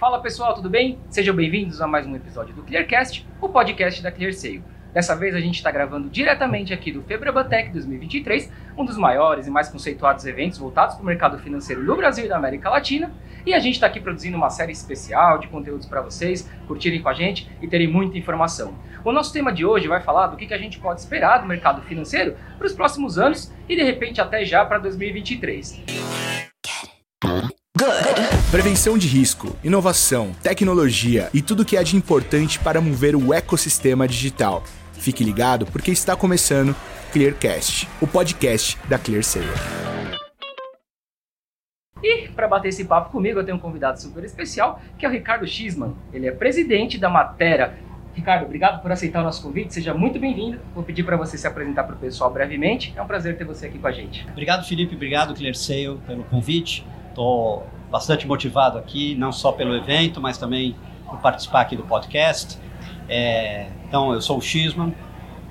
[0.00, 0.98] Fala pessoal, tudo bem?
[1.10, 4.64] Sejam bem-vindos a mais um episódio do Clearcast, o podcast da ClearSale.
[4.94, 9.50] Dessa vez a gente está gravando diretamente aqui do Febrabatec 2023, um dos maiores e
[9.50, 13.12] mais conceituados eventos voltados para o mercado financeiro do Brasil e da América Latina.
[13.44, 17.10] E a gente está aqui produzindo uma série especial de conteúdos para vocês curtirem com
[17.10, 18.74] a gente e terem muita informação.
[19.04, 21.82] O nosso tema de hoje vai falar do que, a gente pode esperar do mercado
[21.82, 25.84] financeiro para os próximos anos e de repente até já para 2023.
[28.50, 34.08] Prevenção de risco, inovação, tecnologia e tudo que há de importante para mover o ecossistema
[34.08, 34.64] digital.
[34.92, 36.74] Fique ligado porque está começando
[37.12, 39.46] Clearcast, o podcast da ClearSale.
[42.02, 45.12] E para bater esse papo comigo, eu tenho um convidado super especial, que é o
[45.12, 45.94] Ricardo Schisman.
[46.12, 47.78] Ele é presidente da Matera.
[48.14, 50.58] Ricardo, obrigado por aceitar o nosso convite, seja muito bem-vindo.
[50.74, 52.92] Vou pedir para você se apresentar para o pessoal brevemente.
[52.96, 54.26] É um prazer ter você aqui com a gente.
[54.28, 54.96] Obrigado, Felipe.
[54.96, 56.84] Obrigado, ClearSale, pelo convite.
[57.10, 60.76] Estou bastante motivado aqui, não só pelo evento, mas também
[61.08, 62.58] por participar aqui do podcast.
[63.08, 64.94] É, então, eu sou o Xisman,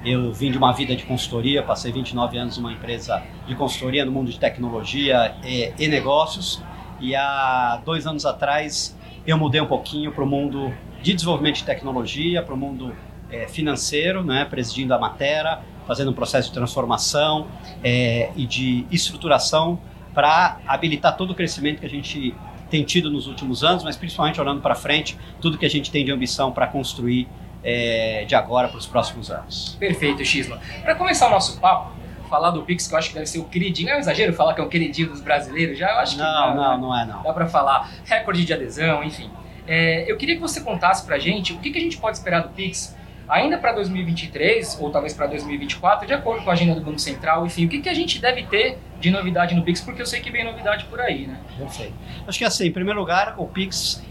[0.03, 4.11] eu vim de uma vida de consultoria, passei 29 anos numa empresa de consultoria no
[4.11, 6.61] mundo de tecnologia e, e negócios.
[7.02, 8.97] E há dois anos atrás
[9.28, 12.95] eu mudei um pouquinho para o mundo de desenvolvimento de tecnologia, para o mundo
[13.30, 17.47] é, financeiro, né, presidindo a Matera, fazendo um processo de transformação
[17.83, 19.80] é, e de estruturação
[20.20, 22.36] para habilitar todo o crescimento que a gente
[22.70, 26.03] tem tido nos últimos anos, mas principalmente olhando para frente, tudo que a gente tem
[26.03, 27.25] de ambição para construir
[27.64, 29.78] é, de agora para os próximos anos.
[29.80, 30.59] Perfeito, Xisla.
[30.84, 31.94] Para começar o nosso papo,
[32.30, 33.92] falar do Pix, que eu acho que deve ser o queridinho.
[33.92, 35.90] É um exagero falar que é o queridinho dos brasileiros já?
[35.90, 36.53] Eu acho que não.
[36.53, 37.23] Não, não, não é não.
[37.23, 39.31] Dá para falar recorde de adesão, enfim.
[39.66, 42.17] É, eu queria que você contasse para a gente o que, que a gente pode
[42.17, 42.94] esperar do Pix
[43.30, 47.45] ainda para 2023 ou talvez para 2024, de acordo com a agenda do Banco Central,
[47.45, 50.19] enfim, o que, que a gente deve ter de novidade no Pix, porque eu sei
[50.19, 51.39] que vem novidade por aí, né?
[51.57, 51.94] Perfeito.
[52.27, 54.03] Acho que assim, em primeiro lugar, o Pix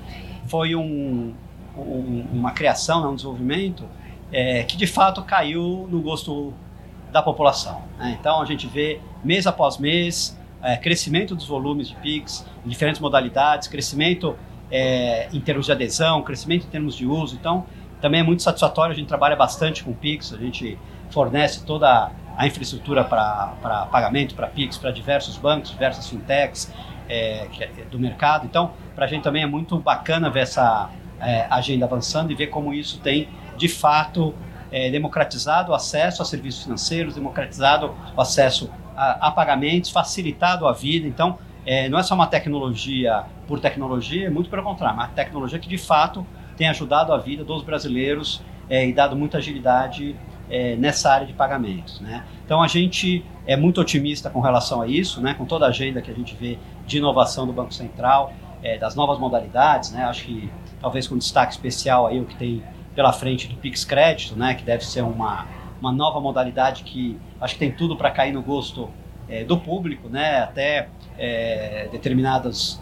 [0.46, 1.34] foi um,
[1.76, 3.84] um, uma criação, né, um desenvolvimento
[4.32, 6.54] é, que de fato caiu no gosto
[7.10, 7.82] da população.
[7.98, 8.16] Né?
[8.18, 13.00] Então a gente vê mês após mês é, crescimento dos volumes de Pix em diferentes
[13.00, 14.36] modalidades, crescimento
[14.70, 17.36] é, em termos de adesão, crescimento em termos de uso.
[17.36, 17.66] Então
[18.00, 20.78] também é muito satisfatório, a gente trabalha bastante com Pix, a gente
[21.10, 26.72] fornece toda a infraestrutura para pagamento, para Pix, para diversos bancos, diversas fintechs
[27.08, 28.46] é, é do mercado.
[28.46, 32.48] Então, para a gente também é muito bacana ver essa é, agenda avançando e ver
[32.48, 34.34] como isso tem, de fato,
[34.70, 40.72] é, democratizado o acesso a serviços financeiros, democratizado o acesso a, a pagamentos, facilitado a
[40.72, 41.06] vida.
[41.06, 45.58] Então, é, não é só uma tecnologia por tecnologia, é muito pelo contrário, uma tecnologia
[45.58, 46.26] que de fato
[46.58, 50.14] tem ajudado a vida dos brasileiros é, e dado muita agilidade
[50.50, 52.00] é, nessa área de pagamentos.
[52.00, 52.24] Né?
[52.44, 55.34] Então a gente é muito otimista com relação a isso, né?
[55.34, 58.32] com toda a agenda que a gente vê de inovação do Banco Central,
[58.62, 60.04] é, das novas modalidades, né?
[60.04, 62.62] acho que talvez com destaque especial aí o que tem
[62.94, 65.46] pela frente do Pix Crédito, né, que deve ser uma,
[65.80, 68.90] uma nova modalidade que acho que tem tudo para cair no gosto
[69.28, 70.88] é, do público, né, até
[71.92, 72.80] determinados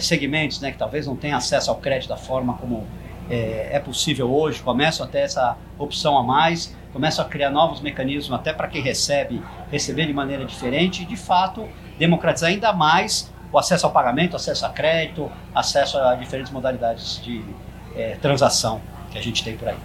[0.00, 2.86] segmentos né, que talvez não tenham acesso ao crédito da forma como
[3.30, 7.80] é, é possível hoje, começam a ter essa opção a mais, começam a criar novos
[7.80, 11.68] mecanismos até para quem recebe, receber de maneira diferente e, de fato,
[11.98, 17.42] democratizar ainda mais o acesso ao pagamento, acesso a crédito, acesso a diferentes modalidades de
[17.94, 18.80] é, transação
[19.10, 19.76] que a gente tem por aí.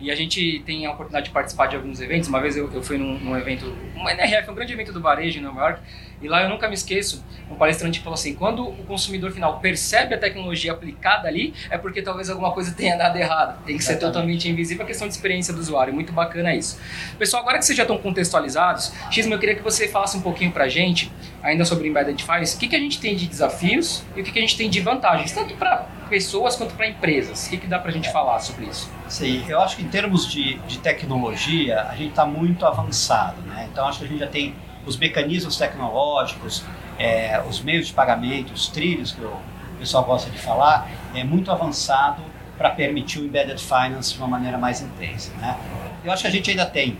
[0.00, 2.28] E a gente tem a oportunidade de participar de alguns eventos.
[2.28, 5.38] Uma vez eu, eu fui num, num evento, uma NRF, um grande evento do varejo
[5.38, 5.80] em Nova York,
[6.22, 10.14] e lá eu nunca me esqueço, um palestrante falou assim, quando o consumidor final percebe
[10.14, 13.64] a tecnologia aplicada ali, é porque talvez alguma coisa tenha dado errado.
[13.64, 15.92] Tem que ser totalmente invisível a questão de experiência do usuário.
[15.92, 16.78] Muito bacana isso.
[17.18, 20.52] Pessoal, agora que vocês já estão contextualizados, Xismo, eu queria que você falasse um pouquinho
[20.52, 21.10] pra gente,
[21.42, 24.30] ainda sobre Embedded Finance, o que, que a gente tem de desafios e o que,
[24.30, 27.46] que a gente tem de vantagens, tanto para pessoas quanto para empresas.
[27.46, 28.12] O que, que dá para a gente é.
[28.12, 28.90] falar sobre isso?
[29.08, 33.40] Sim, eu acho que em termos de, de tecnologia, a gente está muito avançado.
[33.42, 33.68] Né?
[33.72, 34.54] Então, acho que a gente já tem
[34.86, 36.64] os mecanismos tecnológicos,
[36.98, 39.40] é, os meios de pagamento, os trilhos que o
[39.78, 42.22] pessoal gosta de falar, é muito avançado
[42.56, 45.32] para permitir o embedded finance de uma maneira mais intensa.
[45.38, 45.56] Né?
[46.04, 46.98] Eu acho que a gente ainda tem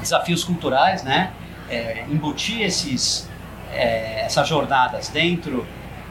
[0.00, 1.32] desafios culturais, né?
[1.68, 3.28] É, embutir esses,
[3.72, 5.66] é, essas jornadas dentro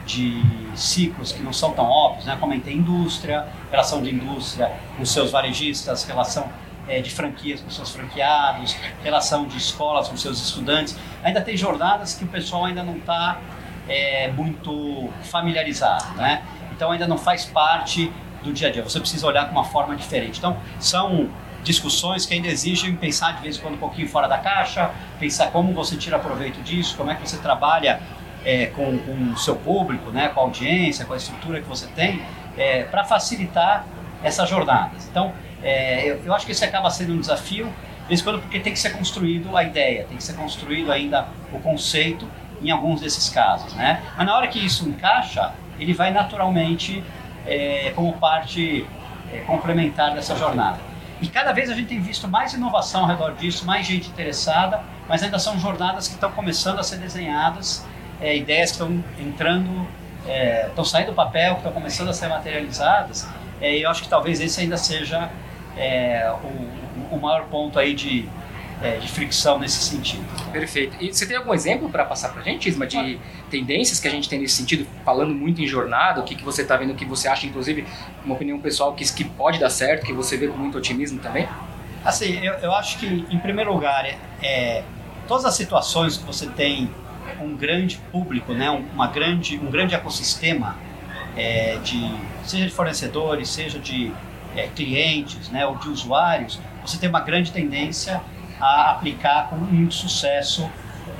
[0.06, 0.42] de
[0.74, 2.36] ciclos que não são tão óbvios, né?
[2.38, 6.48] Comentei indústria, relação de indústria com seus varejistas, relação
[6.88, 10.96] é, de franquias com seus franqueados, relação de escolas com seus estudantes.
[11.22, 13.40] Ainda tem jornadas que o pessoal ainda não está
[13.88, 16.42] é, muito familiarizado, né?
[16.72, 18.12] Então ainda não faz parte
[18.42, 18.82] do dia a dia.
[18.82, 20.38] Você precisa olhar com uma forma diferente.
[20.38, 21.28] Então são
[21.62, 25.50] discussões que ainda exigem pensar de vez em quando um pouquinho fora da caixa, pensar
[25.50, 28.00] como você tira proveito disso, como é que você trabalha
[28.44, 31.86] é, com, com o seu público, né, com a audiência, com a estrutura que você
[31.88, 32.22] tem,
[32.56, 33.84] é, para facilitar
[34.22, 35.06] essas jornadas.
[35.10, 35.32] Então,
[35.62, 37.72] é, eu, eu, acho que isso acaba sendo um desafio,
[38.08, 41.58] de quando, porque tem que ser construído a ideia, tem que ser construído ainda o
[41.58, 42.26] conceito
[42.62, 43.72] em alguns desses casos.
[43.74, 44.02] Né?
[44.16, 47.04] Mas na hora que isso encaixa, ele vai naturalmente
[47.46, 48.86] é, como parte
[49.32, 50.78] é, complementar dessa jornada.
[51.20, 54.80] E cada vez a gente tem visto mais inovação ao redor disso, mais gente interessada,
[55.08, 57.84] mas ainda são jornadas que estão começando a ser desenhadas,
[58.20, 59.86] é, ideias que estão entrando,
[60.26, 63.26] é, estão saindo do papel, que estão começando a ser materializadas.
[63.60, 65.28] É, e eu acho que talvez esse ainda seja
[65.78, 68.28] é, o, o maior ponto aí de,
[68.82, 70.24] é, de fricção nesse sentido.
[70.50, 70.96] Perfeito.
[71.00, 73.18] E você tem algum exemplo para passar para a gente, Isma, de
[73.50, 76.62] tendências que a gente tem nesse sentido, falando muito em jornada, o que, que você
[76.62, 77.86] está vendo, que você acha, inclusive,
[78.24, 81.48] uma opinião pessoal, que, que pode dar certo, que você vê com muito otimismo também?
[82.04, 84.84] Assim, eu, eu acho que, em primeiro lugar, é, é
[85.26, 86.90] todas as situações que você tem
[87.40, 90.76] um grande público, né, uma grande, um grande ecossistema,
[91.36, 92.14] é, de,
[92.44, 94.12] seja de fornecedores, seja de
[94.56, 98.20] é, clientes né, ou de usuários, você tem uma grande tendência
[98.60, 100.68] a aplicar com muito sucesso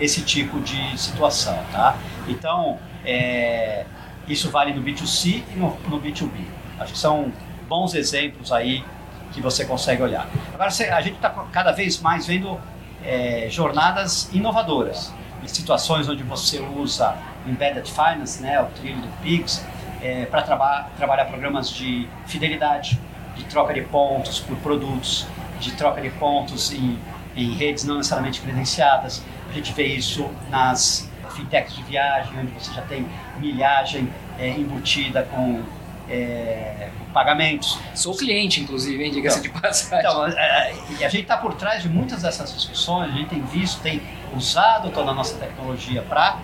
[0.00, 1.96] esse tipo de situação, tá?
[2.28, 3.84] Então, é,
[4.28, 6.30] isso vale no B2C e no, no, B2B.
[6.78, 7.32] Acho que são
[7.68, 8.84] bons exemplos aí
[9.32, 10.28] que você consegue olhar.
[10.52, 12.58] Agora, a gente está cada vez mais vendo
[13.04, 17.16] é, jornadas inovadoras, em situações onde você usa
[17.46, 19.64] Embedded Finance, né, o trilho do PIX,
[20.02, 22.98] é, para traba trabalhar programas de fidelidade,
[23.38, 25.26] de troca de pontos por produtos,
[25.60, 26.98] de troca de pontos em
[27.38, 29.22] em redes não necessariamente credenciadas.
[29.48, 33.06] A gente vê isso nas fintechs de viagem, onde você já tem
[33.38, 35.62] milhagem é, embutida com
[36.10, 37.78] é, pagamentos.
[37.94, 39.12] Sou cliente, inclusive, hein?
[39.12, 39.98] diga-se então, de passagem.
[39.98, 43.28] Então, a, é, é, a gente está por trás de muitas dessas discussões, a gente
[43.28, 44.02] tem visto, tem
[44.34, 46.38] usado toda a nossa tecnologia para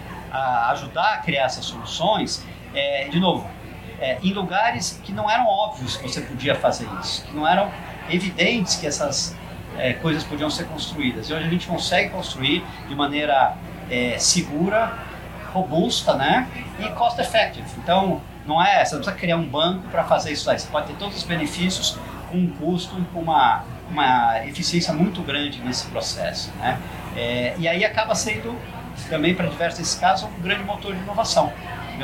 [0.70, 2.44] ajudar a criar essas soluções.
[2.72, 3.48] É, de novo,
[4.00, 7.70] é, em lugares que não eram óbvios que você podia fazer isso, que não eram
[8.10, 9.36] evidentes que essas
[9.78, 11.28] é, coisas podiam ser construídas.
[11.28, 13.56] E hoje a gente consegue construir de maneira
[13.90, 14.98] é, segura,
[15.52, 16.48] robusta, né?
[16.78, 17.66] E cost effective.
[17.78, 20.58] Então, não é, você não precisa criar um banco para fazer isso aí.
[20.58, 21.98] Você pode ter todos os benefícios
[22.30, 26.78] com um custo com uma, uma eficiência muito grande nesse processo, né?
[27.16, 28.58] É, e aí acaba sendo
[29.08, 31.52] também para diversos casos um grande motor de inovação.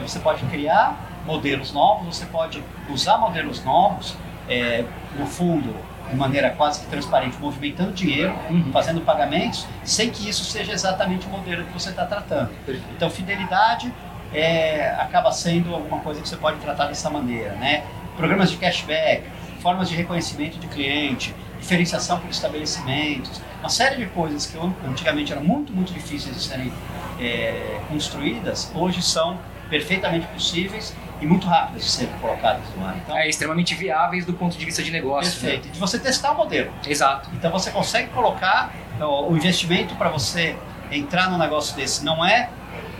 [0.02, 4.16] Você pode criar modelos novos, você pode usar modelos novos,
[4.48, 4.84] é,
[5.18, 5.74] no fundo
[6.10, 8.70] de maneira quase que transparente, movimentando dinheiro, uhum.
[8.72, 12.50] fazendo pagamentos, sem que isso seja exatamente o modelo que você está tratando.
[12.96, 13.92] Então, fidelidade
[14.32, 17.84] é, acaba sendo alguma coisa que você pode tratar dessa maneira, né?
[18.16, 19.22] Programas de cashback,
[19.60, 25.44] formas de reconhecimento de cliente, diferenciação por estabelecimentos, uma série de coisas que antigamente eram
[25.44, 26.72] muito, muito difíceis de serem
[27.20, 29.38] é, construídas, hoje são
[29.68, 32.96] perfeitamente possíveis e muito rápidas de serem colocadas no ar.
[32.96, 35.32] Então, é extremamente viáveis do ponto de vista de negócio.
[35.32, 35.40] Né?
[35.40, 35.66] Perfeito.
[35.66, 35.72] Né?
[35.72, 36.72] De você testar o modelo.
[36.86, 37.28] Exato.
[37.34, 40.56] Então você consegue colocar o investimento para você
[40.90, 42.50] entrar num negócio desse não é,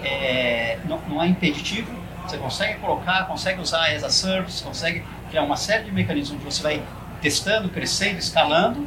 [0.02, 1.90] é não, não, é impeditivo.
[2.26, 6.44] Você consegue colocar, consegue usar as a service, consegue criar uma série de mecanismos que
[6.44, 6.82] você vai
[7.20, 8.87] testando, crescendo, escalando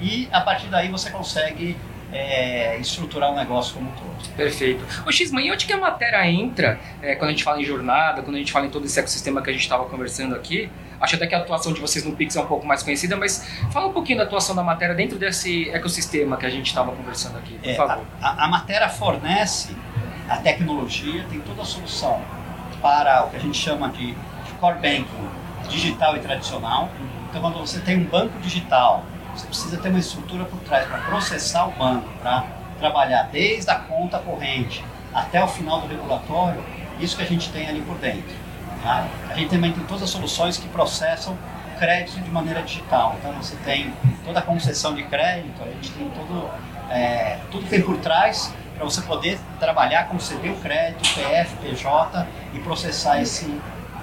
[0.00, 1.76] e a partir daí você consegue
[2.12, 4.34] é, estruturar o negócio como um todo.
[4.36, 4.84] Perfeito.
[5.06, 8.22] O Xman, e onde que a matéria entra é, quando a gente fala em jornada,
[8.22, 10.70] quando a gente fala em todo esse ecossistema que a gente estava conversando aqui?
[11.00, 13.46] Acho até que a atuação de vocês no Pix é um pouco mais conhecida, mas
[13.70, 17.38] fala um pouquinho da atuação da matéria dentro desse ecossistema que a gente estava conversando
[17.38, 18.04] aqui, por é, favor.
[18.20, 19.76] A, a, matéria fornece
[20.28, 22.20] a tecnologia, tem toda a solução
[22.82, 25.28] para o que a gente chama de, de core banking
[25.68, 26.90] digital e tradicional.
[27.28, 29.04] Então, quando você tem um banco digital
[29.38, 32.44] você precisa ter uma estrutura por trás para processar o banco, para
[32.78, 36.62] trabalhar desde a conta corrente até o final do regulatório,
[37.00, 38.34] isso que a gente tem ali por dentro.
[38.82, 39.06] Tá?
[39.30, 41.36] A gente também tem todas as soluções que processam
[41.78, 43.16] crédito de maneira digital.
[43.18, 43.92] Então você tem
[44.24, 46.50] toda a concessão de crédito, a gente tem todo,
[46.90, 52.26] é, tudo que tem por trás para você poder trabalhar, conceder o crédito, PF, PJ
[52.54, 53.52] e processar esse,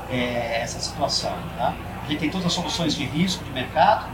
[0.10, 1.34] é, essa situação.
[1.58, 1.74] Tá?
[2.04, 4.06] A gente tem todas as soluções de risco de mercado,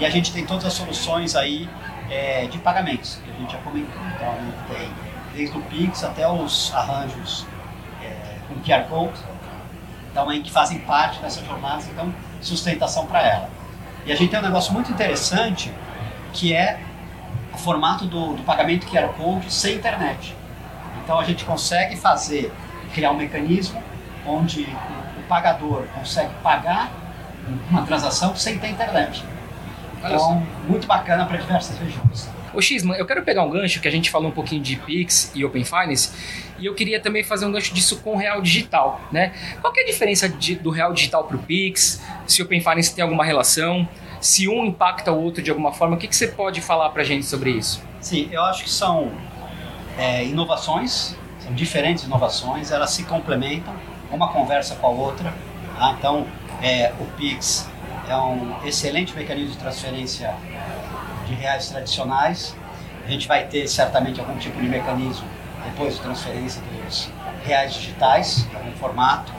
[0.00, 1.68] e a gente tem todas as soluções aí
[2.10, 4.00] é, de pagamentos, que a gente já comentou.
[4.16, 4.90] Então, a gente tem
[5.34, 7.46] desde o Pix até os arranjos
[8.02, 9.20] é, com QR Code,
[10.10, 13.50] então, aí, que fazem parte dessa jornada, então, sustentação para ela.
[14.06, 15.70] E a gente tem um negócio muito interessante,
[16.32, 16.80] que é
[17.52, 20.34] o formato do, do pagamento QR Code sem internet.
[21.04, 22.52] Então, a gente consegue fazer,
[22.94, 23.80] criar um mecanismo
[24.26, 26.90] onde o, o pagador consegue pagar
[27.70, 29.22] uma transação sem ter internet.
[30.04, 32.28] Então, muito bacana para diversas regiões.
[32.52, 35.30] Ô Xman, eu quero pegar um gancho que a gente falou um pouquinho de Pix
[35.34, 36.10] e Open Finance
[36.58, 39.32] e eu queria também fazer um gancho disso com o Real Digital, né?
[39.60, 42.02] Qual é a diferença de, do Real Digital para o Pix?
[42.26, 43.88] Se o Open Finance tem alguma relação?
[44.20, 45.96] Se um impacta o outro de alguma forma?
[45.96, 47.82] O que, que você pode falar para a gente sobre isso?
[48.00, 49.12] Sim, eu acho que são
[49.96, 53.74] é, inovações, são diferentes inovações, elas se complementam,
[54.10, 55.32] uma conversa com a outra.
[55.78, 55.94] Tá?
[55.98, 56.26] Então,
[56.60, 57.70] é, o Pix
[58.10, 60.34] é um excelente mecanismo de transferência
[61.26, 62.56] de reais tradicionais.
[63.04, 65.26] A gente vai ter certamente algum tipo de mecanismo
[65.64, 67.10] depois de transferência dos
[67.44, 69.32] reais digitais, em algum formato.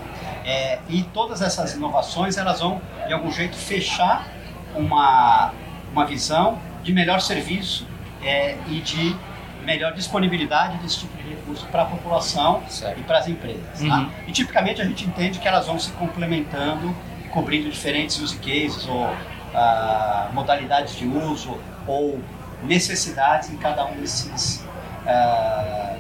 [0.46, 4.28] É, e todas essas inovações elas vão de algum jeito fechar
[4.76, 5.54] uma,
[5.92, 7.86] uma visão de melhor serviço
[8.24, 9.16] é, e de
[9.64, 13.00] melhor disponibilidade desse tipo de recurso para a população certo.
[13.00, 13.80] e para as empresas.
[13.80, 13.84] Tá?
[13.84, 14.06] Uhum.
[14.06, 14.12] Tá?
[14.28, 16.96] E tipicamente a gente entende que elas vão se complementando
[17.32, 19.10] cobrindo diferentes use cases ou
[19.54, 21.58] ah, modalidades de uso
[21.88, 22.20] ou
[22.64, 24.64] necessidades em cada um desses
[25.08, 25.96] ah,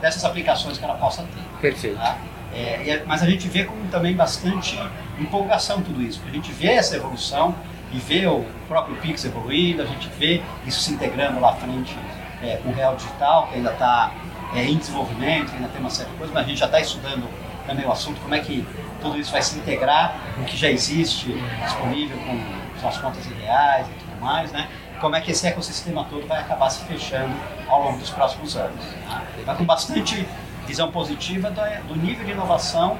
[0.00, 1.60] dessas aplicações que ela possa ter.
[1.60, 1.96] Perfeito.
[1.96, 2.18] Tá?
[2.54, 4.78] É, mas a gente vê com também bastante
[5.18, 6.20] empolgação tudo isso.
[6.26, 7.54] A gente vê essa evolução
[7.92, 11.96] e vê o próprio Pix evoluindo, a gente vê isso se integrando lá à frente
[12.42, 14.12] é, com o Real Digital, que ainda está
[14.54, 17.28] é, em desenvolvimento, ainda tem uma série de coisas, mas a gente já está estudando
[17.66, 18.66] também o assunto, como é que
[19.02, 21.32] tudo isso vai se integrar com o que já existe
[21.64, 24.68] disponível com as contas ideais e tudo mais, né?
[25.00, 27.34] Como é que esse ecossistema todo vai acabar se fechando
[27.68, 28.84] ao longo dos próximos anos.
[29.06, 29.22] Tá?
[29.44, 30.26] Mas com bastante
[30.66, 31.50] visão positiva
[31.88, 32.98] do, nível de inovação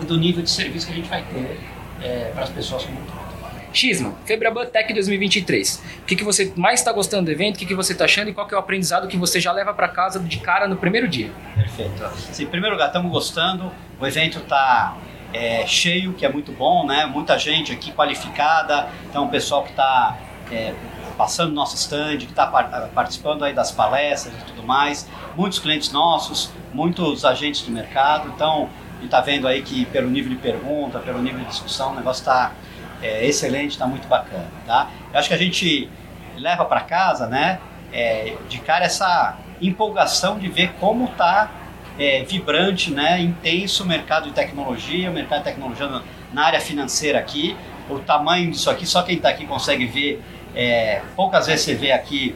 [0.00, 1.60] e do nível de serviço que a gente vai ter
[2.02, 3.24] é, para as pessoas como um todo.
[3.72, 5.82] Xisma, Febraban Tech 2023.
[6.02, 7.56] O que, que você mais está gostando do evento?
[7.56, 8.30] O que, que você está achando?
[8.30, 10.76] E qual que é o aprendizado que você já leva para casa de cara no
[10.76, 11.32] primeiro dia?
[11.56, 12.08] Perfeito.
[12.32, 13.72] Sim, em primeiro lugar, estamos gostando.
[13.98, 14.96] O evento está
[15.34, 17.04] é, cheio, que é muito bom, né?
[17.06, 18.88] Muita gente aqui qualificada.
[19.10, 20.16] Então, o pessoal que está
[20.50, 20.72] é,
[21.18, 22.46] passando no nosso stand, que está
[22.94, 25.08] participando aí das palestras e tudo mais.
[25.36, 28.28] Muitos clientes nossos, muitos agentes do mercado.
[28.34, 31.92] Então, a gente está vendo aí que pelo nível de pergunta, pelo nível de discussão,
[31.92, 32.52] o negócio está
[33.02, 34.88] é, excelente, está muito bacana, tá?
[35.12, 35.90] Eu acho que a gente
[36.36, 37.60] leva para casa, né,
[37.92, 41.50] é, de cara essa empolgação de ver como está
[41.98, 47.56] é, vibrante, né, intenso mercado de tecnologia, mercado de tecnologia na, na área financeira aqui,
[47.88, 50.22] o tamanho disso aqui, só quem está aqui consegue ver.
[50.54, 52.34] É, poucas vezes você vê aqui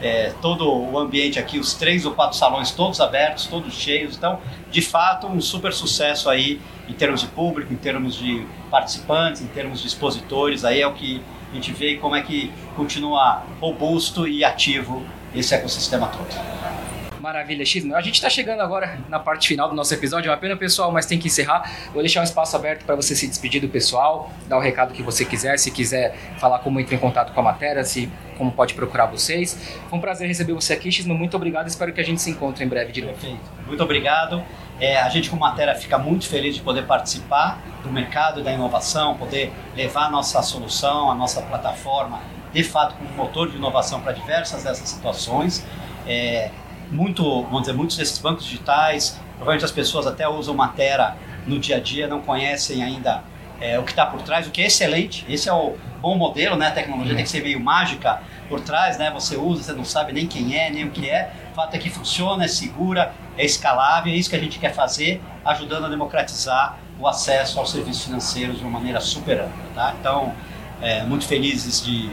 [0.00, 4.16] é, todo o ambiente aqui, os três ou quatro salões todos abertos, todos cheios.
[4.16, 4.40] Então,
[4.70, 9.46] de fato, um super sucesso aí em termos de público, em termos de participantes, em
[9.46, 10.64] termos de expositores.
[10.64, 15.54] Aí é o que a gente vê como é que continua robusto e ativo esse
[15.54, 16.79] ecossistema todo.
[17.30, 17.88] Maravilha, X.
[17.92, 20.28] A gente está chegando agora na parte final do nosso episódio.
[20.28, 21.88] É uma pena, pessoal, mas tem que encerrar.
[21.92, 25.00] Vou deixar um espaço aberto para você se despedir do pessoal, dar o recado que
[25.00, 25.56] você quiser.
[25.56, 29.76] Se quiser falar como entra em contato com a matéria, se como pode procurar vocês.
[29.88, 31.06] Foi um prazer receber você aqui, X.
[31.06, 31.68] Muito obrigado.
[31.68, 33.12] Espero que a gente se encontre em breve de novo.
[33.12, 33.38] Perfeito.
[33.64, 34.42] Muito obrigado.
[34.80, 39.14] É, a gente, como matéria, fica muito feliz de poder participar do mercado da inovação,
[39.16, 42.22] poder levar a nossa solução, a nossa plataforma,
[42.52, 45.64] de fato, como motor de inovação para diversas dessas situações.
[46.08, 46.50] É,
[46.90, 51.16] muito, vamos dizer, muitos desses bancos digitais, provavelmente as pessoas até usam Matera
[51.46, 53.22] no dia a dia, não conhecem ainda
[53.60, 55.24] é, o que está por trás, o que é excelente.
[55.28, 56.68] Esse é o bom modelo, né?
[56.68, 59.10] A tecnologia tem que ser meio mágica por trás, né?
[59.12, 61.30] Você usa, você não sabe nem quem é, nem o que é.
[61.52, 64.74] O fato é que funciona, é segura, é escalável, é isso que a gente quer
[64.74, 69.94] fazer, ajudando a democratizar o acesso aos serviços financeiros de uma maneira super ampla, tá?
[69.98, 70.34] Então,
[70.80, 72.10] é, muito felizes de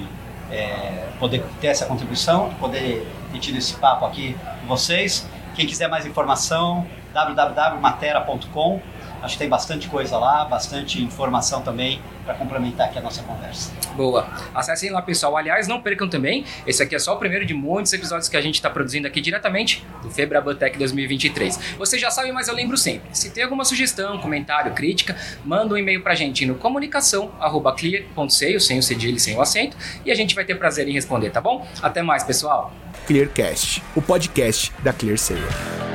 [0.51, 5.27] é, poder ter essa contribuição, de poder ter tido esse papo aqui com vocês.
[5.55, 8.81] Quem quiser mais informação, www.matera.com.
[9.21, 13.71] Acho que tem bastante coisa lá, bastante informação também para complementar aqui a nossa conversa.
[13.95, 14.27] Boa.
[14.53, 15.37] Acessem lá, pessoal.
[15.37, 18.41] Aliás, não percam também, esse aqui é só o primeiro de muitos episódios que a
[18.41, 21.77] gente está produzindo aqui diretamente do Febrabantec 2023.
[21.77, 23.09] Vocês já sabem, mas eu lembro sempre.
[23.13, 28.77] Se tem alguma sugestão, comentário, crítica, manda um e-mail para a gente no comunicação@clear.seio, sem
[28.77, 31.67] o cedilho, sem o acento, e a gente vai ter prazer em responder, tá bom?
[31.81, 32.71] Até mais, pessoal.
[33.07, 35.86] Clearcast, o podcast da ClearSale.